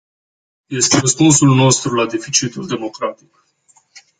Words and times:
Este 0.69 0.99
răspunsul 0.99 1.55
nostru 1.55 1.93
la 1.95 2.05
deficitul 2.05 2.67
democratic. 2.67 3.43